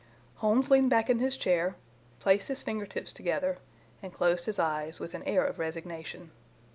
Holmes 0.37 0.71
leaned 0.71 0.89
back 0.89 1.11
in 1.11 1.19
his 1.19 1.37
chair, 1.37 1.75
placed 2.19 2.47
his 2.47 2.63
finger 2.63 2.87
tips 2.87 3.13
together, 3.13 3.59
and 4.01 4.11
closed 4.11 4.47
his 4.47 4.57
eyes, 4.57 4.99
with 4.99 5.13
an 5.13 5.21
air 5.25 5.45
of 5.45 5.59
resignation. 5.59 6.31